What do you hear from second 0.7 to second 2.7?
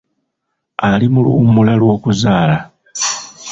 Ali mu luwummula lw'okuzaala.